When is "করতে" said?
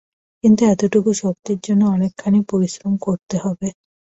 2.97-3.35